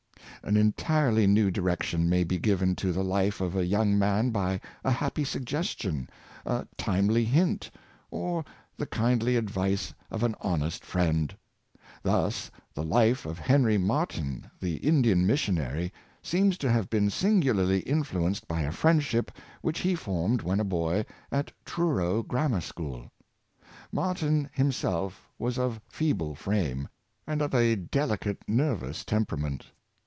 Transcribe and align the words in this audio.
*" 0.41 0.43
An 0.51 0.57
entirely 0.57 1.27
new 1.27 1.51
direction 1.51 2.09
may 2.09 2.23
be 2.23 2.39
given 2.39 2.75
to 2.77 2.91
the 2.91 3.03
life 3.03 3.41
of 3.41 3.55
a 3.55 3.63
young 3.63 3.95
man 3.99 4.31
by 4.31 4.59
a 4.83 4.89
happy 4.89 5.23
suggestion, 5.23 6.09
a 6.47 6.65
timely 6.77 7.23
hint, 7.25 7.69
or 8.09 8.43
the 8.75 8.87
kindly 8.87 9.35
advice 9.35 9.93
of 10.09 10.23
an 10.23 10.33
honest 10.41 10.83
friend. 10.83 11.37
Thus 12.01 12.49
the 12.73 12.81
life 12.83 13.27
of 13.27 13.37
Henry 13.37 13.77
Martyn, 13.77 14.49
the 14.59 14.77
Indian 14.77 15.27
missionary, 15.27 15.93
seems 16.23 16.57
to 16.57 16.71
have 16.71 16.89
been 16.89 17.11
singularly 17.11 17.81
influenced 17.81 18.47
by 18.47 18.61
a 18.63 18.71
friendship 18.71 19.31
which 19.61 19.81
he 19.81 19.93
formed, 19.93 20.41
when 20.41 20.59
a 20.59 20.63
boy, 20.63 21.05
at 21.31 21.51
Truro 21.65 22.23
Grammar 22.23 22.61
School. 22.61 23.11
Mar 23.91 24.15
tyn 24.15 24.49
himself 24.53 25.29
was 25.37 25.59
of 25.59 25.79
feeble 25.87 26.33
frame, 26.33 26.87
and 27.27 27.43
of 27.43 27.53
a 27.53 27.75
delicate, 27.75 28.41
nerv 28.47 28.81
ous 28.81 29.05
temperament. 29.05 29.67